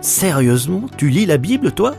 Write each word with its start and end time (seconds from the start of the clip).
Sérieusement, 0.00 0.84
tu 0.96 1.10
lis 1.10 1.26
la 1.26 1.36
Bible, 1.36 1.72
toi? 1.72 1.94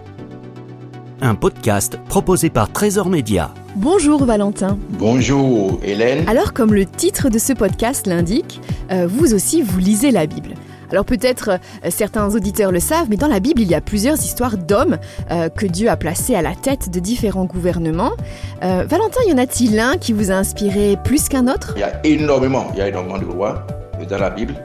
Un 1.22 1.36
podcast 1.36 2.00
proposé 2.10 2.50
par 2.50 2.72
Trésor 2.72 3.10
Média. 3.10 3.54
Bonjour 3.76 4.26
Valentin. 4.26 4.80
Bonjour 4.90 5.80
Hélène. 5.84 6.28
Alors 6.28 6.54
comme 6.54 6.74
le 6.74 6.88
titre 6.88 7.30
de 7.30 7.38
ce 7.38 7.54
podcast 7.54 8.08
l'indique, 8.08 8.60
euh, 8.92 9.06
vous 9.08 9.36
aussi 9.36 9.62
vous 9.62 9.78
lisez 9.78 10.10
la 10.10 10.26
Bible. 10.26 10.56
Alors 10.90 11.06
peut-être 11.06 11.52
euh, 11.86 11.90
certains 11.92 12.34
auditeurs 12.34 12.72
le 12.72 12.80
savent, 12.80 13.06
mais 13.08 13.18
dans 13.18 13.28
la 13.28 13.40
Bible, 13.40 13.62
il 13.62 13.70
y 13.70 13.76
a 13.76 13.82
plusieurs 13.82 14.18
histoires 14.18 14.58
d'hommes 14.58 14.98
euh, 15.30 15.50
que 15.50 15.68
Dieu 15.68 15.88
a 15.88 15.96
placés 15.96 16.34
à 16.34 16.42
la 16.42 16.56
tête 16.56 16.90
de 16.90 17.00
différents 17.00 17.46
gouvernements. 17.46 18.14
Euh, 18.64 18.84
Valentin, 18.90 19.22
y 19.28 19.32
en 19.32 19.38
a-t-il 19.38 19.80
un 19.80 19.98
qui 19.98 20.12
vous 20.12 20.32
a 20.32 20.34
inspiré 20.34 20.98
plus 21.04 21.30
qu'un 21.30 21.48
autre? 21.48 21.74
Il 21.76 21.82
y 21.82 21.84
a 21.84 22.04
énormément, 22.04 22.72
il 22.74 22.80
y 22.80 22.82
a 22.82 22.88
énormément 22.88 23.20
de 23.20 23.26
rois 23.26 23.68
dans 24.10 24.18
la 24.18 24.32
Bible. 24.32 24.56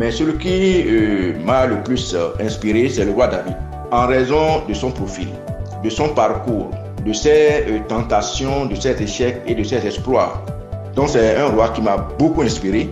Mais 0.00 0.10
celui 0.10 0.38
qui 0.38 0.84
euh, 0.86 1.34
m'a 1.44 1.66
le 1.66 1.82
plus 1.82 2.14
euh, 2.14 2.30
inspiré, 2.40 2.88
c'est 2.88 3.04
le 3.04 3.10
roi 3.10 3.26
David. 3.26 3.54
En 3.92 4.06
raison 4.06 4.62
de 4.66 4.72
son 4.72 4.90
profil, 4.90 5.28
de 5.84 5.90
son 5.90 6.08
parcours, 6.14 6.70
de 7.04 7.12
ses 7.12 7.66
euh, 7.68 7.80
tentations, 7.86 8.64
de 8.64 8.76
ses 8.76 9.00
échecs 9.02 9.42
et 9.46 9.54
de 9.54 9.62
ses 9.62 9.86
exploits. 9.86 10.42
Donc 10.96 11.10
c'est 11.10 11.36
un 11.36 11.48
roi 11.48 11.68
qui 11.68 11.82
m'a 11.82 11.98
beaucoup 12.18 12.40
inspiré. 12.40 12.88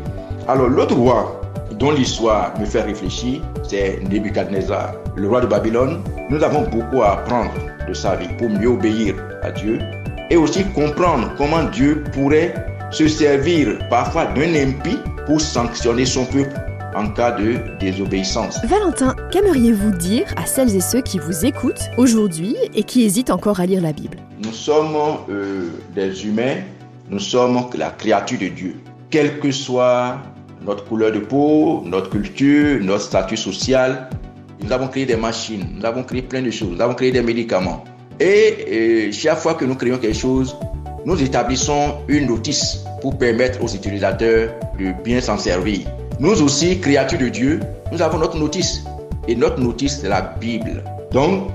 Alors 0.48 0.68
l'autre 0.68 0.96
roi 0.96 1.40
dont 1.78 1.92
l'histoire 1.92 2.52
me 2.60 2.66
fait 2.66 2.82
réfléchir, 2.82 3.40
c'est 3.66 4.00
Nebuchadnezzar, 4.10 4.92
le 5.16 5.28
roi 5.28 5.40
de 5.40 5.46
Babylone. 5.46 6.02
Nous 6.28 6.44
avons 6.44 6.68
beaucoup 6.68 7.00
à 7.00 7.12
apprendre 7.12 7.52
de 7.88 7.94
sa 7.94 8.16
vie 8.16 8.28
pour 8.36 8.50
mieux 8.50 8.68
obéir 8.68 9.14
à 9.42 9.50
Dieu 9.50 9.78
et 10.28 10.36
aussi 10.36 10.62
comprendre 10.74 11.32
comment 11.38 11.62
Dieu 11.72 12.04
pourrait 12.12 12.52
se 12.90 13.08
servir 13.08 13.78
parfois 13.88 14.26
d'un 14.26 14.54
impie 14.54 14.98
pour 15.24 15.40
sanctionner 15.40 16.04
son 16.04 16.26
peuple 16.26 16.52
en 16.94 17.08
cas 17.08 17.32
de 17.32 17.56
désobéissance. 17.78 18.58
Valentin, 18.64 19.14
qu'aimeriez-vous 19.30 19.90
dire 19.90 20.26
à 20.36 20.46
celles 20.46 20.74
et 20.74 20.80
ceux 20.80 21.00
qui 21.00 21.18
vous 21.18 21.44
écoutent 21.44 21.90
aujourd'hui 21.96 22.56
et 22.74 22.82
qui 22.82 23.02
hésitent 23.02 23.30
encore 23.30 23.60
à 23.60 23.66
lire 23.66 23.80
la 23.80 23.92
Bible? 23.92 24.18
Nous 24.42 24.52
sommes 24.52 24.96
euh, 25.28 25.68
des 25.94 26.26
humains, 26.26 26.56
nous 27.10 27.18
sommes 27.18 27.66
la 27.76 27.90
créature 27.90 28.38
de 28.38 28.48
Dieu. 28.48 28.76
Quelle 29.10 29.38
que 29.38 29.50
soit 29.50 30.18
notre 30.64 30.84
couleur 30.84 31.12
de 31.12 31.20
peau, 31.20 31.82
notre 31.84 32.10
culture, 32.10 32.82
notre 32.82 33.02
statut 33.02 33.36
social, 33.36 34.08
nous 34.62 34.72
avons 34.72 34.88
créé 34.88 35.06
des 35.06 35.16
machines, 35.16 35.66
nous 35.76 35.84
avons 35.84 36.02
créé 36.02 36.22
plein 36.22 36.42
de 36.42 36.50
choses, 36.50 36.70
nous 36.72 36.80
avons 36.80 36.94
créé 36.94 37.12
des 37.12 37.22
médicaments. 37.22 37.84
Et 38.20 39.08
euh, 39.08 39.12
chaque 39.12 39.38
fois 39.38 39.54
que 39.54 39.64
nous 39.64 39.76
créons 39.76 39.98
quelque 39.98 40.16
chose, 40.16 40.56
nous 41.04 41.22
établissons 41.22 41.98
une 42.08 42.26
notice 42.26 42.84
pour 43.00 43.16
permettre 43.16 43.62
aux 43.62 43.68
utilisateurs 43.68 44.50
de 44.78 44.92
bien 45.04 45.20
s'en 45.20 45.38
servir. 45.38 45.86
Nous 46.20 46.42
aussi, 46.42 46.80
créatures 46.80 47.18
de 47.18 47.28
Dieu, 47.28 47.60
nous 47.92 48.02
avons 48.02 48.18
notre 48.18 48.36
notice. 48.36 48.84
Et 49.28 49.36
notre 49.36 49.60
notice, 49.60 50.00
c'est 50.00 50.08
la 50.08 50.22
Bible. 50.40 50.82
Donc, 51.12 51.50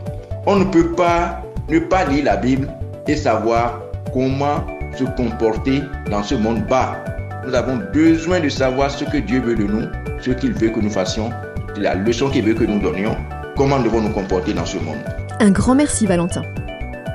on 0.45 0.55
ne 0.55 0.64
peut 0.66 0.92
pas 0.92 1.42
ne 1.70 1.80
pas 1.80 2.05
lire 2.05 2.25
la 2.25 2.38
Bible 2.38 2.67
et 3.08 3.16
savoir 3.16 3.80
comment 4.14 4.66
se 4.97 5.03
comporter 5.03 5.81
dans 6.09 6.23
ce 6.23 6.36
monde 6.36 6.66
bas. 6.67 7.03
Nous 7.45 7.53
avons 7.53 7.80
besoin 7.94 8.39
de 8.39 8.50
savoir 8.50 8.92
ce 8.92 9.05
que 9.05 9.17
Dieu 9.17 9.42
veut 9.42 9.55
de 9.55 9.64
nous, 9.64 9.88
ce 10.22 10.31
qu'il 10.31 10.53
veut 10.53 10.70
que 10.70 10.80
nous 10.80 10.89
fassions, 10.89 11.31
la 11.77 11.95
leçon 11.95 12.30
qu'il 12.30 12.45
veut 12.45 12.53
que 12.53 12.64
nous 12.64 12.80
donnions, 12.80 13.17
comment 13.58 13.80
devons 13.80 14.02
nous 14.02 14.11
comporter 14.11 14.53
dans 14.53 14.66
ce 14.66 14.77
monde. 14.77 15.00
Un 15.39 15.52
grand 15.52 15.75
merci 15.75 16.05
Valentin. 16.05 16.44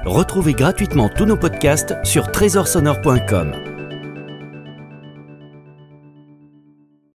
Retrouvez 0.05 0.55
gratuitement 0.55 1.09
tous 1.09 1.25
nos 1.25 1.37
podcasts 1.37 1.95
sur 2.05 2.31
trésorsonore.com. 2.31 3.78